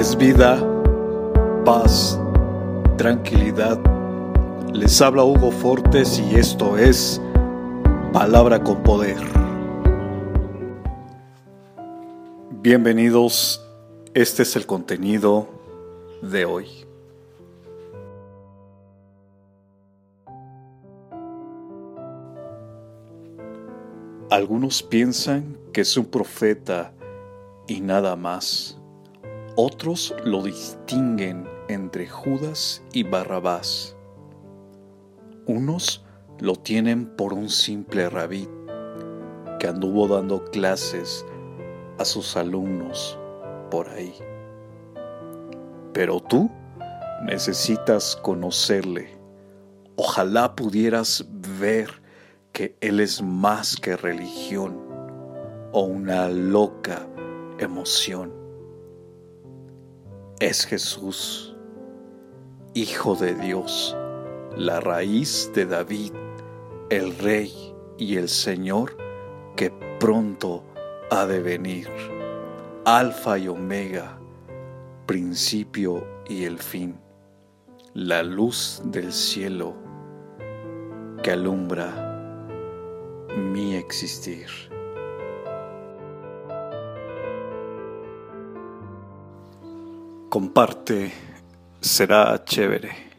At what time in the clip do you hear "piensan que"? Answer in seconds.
24.82-25.82